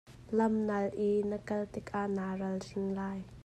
[0.37, 3.19] Lam nal i na kal tikah naa ralring lai.